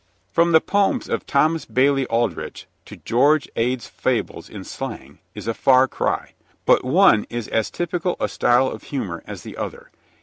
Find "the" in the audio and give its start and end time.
0.51-0.59, 9.43-9.55